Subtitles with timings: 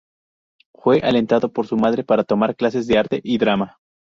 [0.73, 3.77] Fue alentado por su madre para tomar clases de arte y drama.